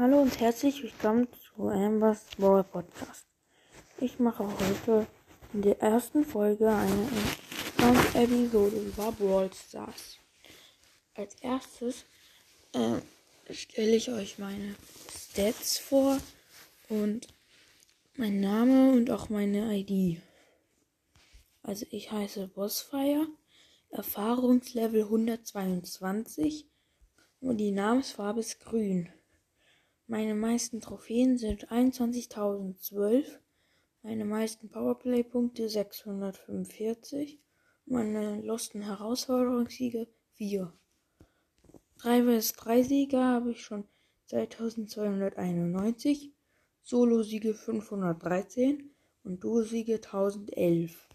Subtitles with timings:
[0.00, 3.26] Hallo und herzlich willkommen zu Ambers Brawl Podcast.
[3.98, 5.06] Ich mache heute
[5.52, 7.06] in der ersten Folge eine
[8.14, 10.16] Episode über Brawl Stars.
[11.12, 12.06] Als erstes
[12.72, 14.74] äh, stelle ich euch meine
[15.14, 16.18] Stats vor
[16.88, 17.28] und
[18.16, 20.22] mein Name und auch meine ID.
[21.62, 23.26] Also ich heiße Bossfire,
[23.90, 26.70] Erfahrungslevel 122
[27.42, 29.10] und die Namensfarbe ist grün.
[30.10, 33.38] Meine meisten Trophäen sind 21.012,
[34.02, 37.38] meine meisten Powerplay-Punkte 645,
[37.86, 40.72] meine losten Herausforderungssiege 4.
[41.98, 43.86] 3 vs 3 Sieger habe ich schon
[44.26, 46.34] 2291,
[46.82, 48.92] Solo-Siege 513
[49.22, 51.08] und Duo-Siege 1011.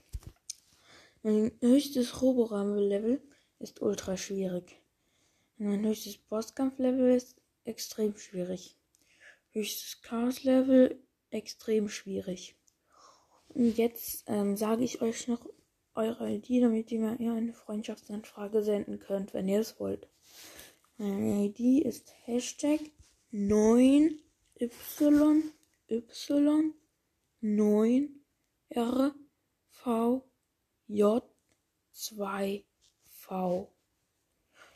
[1.22, 3.22] Mein höchstes Roboramme-Level
[3.59, 4.81] ist ultra schwierig.
[5.58, 8.77] Mein höchstes Bosskampf-Level ist extrem schwierig.
[9.55, 12.58] Höchstes Chaos-Level extrem schwierig.
[13.48, 15.47] Und jetzt ähm, sage ich euch noch
[15.94, 20.09] eure ID, damit ihr mir eine Freundschaftsanfrage senden könnt, wenn ihr es wollt.
[20.97, 22.81] Meine ID ist Hashtag
[23.31, 24.20] 9
[24.59, 24.70] y
[25.88, 26.73] y
[27.40, 28.09] 9
[28.69, 29.16] r
[29.69, 30.30] v
[30.88, 31.23] j
[31.92, 32.66] 2
[33.06, 33.73] v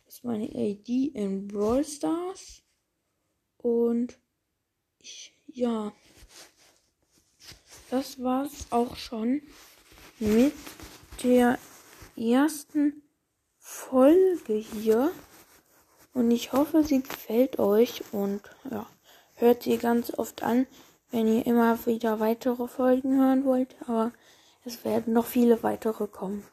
[0.05, 2.64] Das ist meine ID in Brawl Stars.
[3.58, 4.17] Und
[5.00, 5.92] ich, ja,
[7.89, 9.42] das war's auch schon
[10.19, 10.53] mit
[11.23, 11.58] der
[12.16, 13.02] ersten
[13.58, 15.11] Folge hier.
[16.14, 18.86] Und ich hoffe, sie gefällt euch und ja,
[19.36, 20.67] hört sie ganz oft an,
[21.11, 23.75] wenn ihr immer wieder weitere Folgen hören wollt.
[23.88, 24.11] Aber
[24.66, 26.44] es werden noch viele weitere kommen.